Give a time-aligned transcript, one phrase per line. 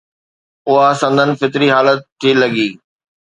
[0.71, 2.67] اها سندن فطري حالت ٿي لڳي.